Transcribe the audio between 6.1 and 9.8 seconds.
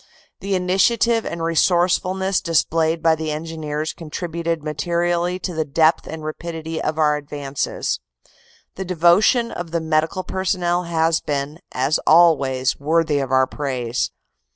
rapidity of our advances. The devotion of the